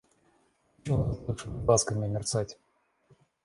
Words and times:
Нечего 0.79 1.13
заплывшими 1.13 1.63
глазками 1.63 2.07
мерцать. 2.07 2.57